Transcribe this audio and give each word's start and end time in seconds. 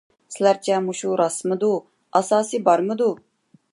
سىلەرچە 0.35 0.77
مۇشۇ 0.85 1.11
راستمىدۇ؟ 1.21 1.69
ئاساسى 2.21 2.65
بارمىدۇ؟ 2.71 3.11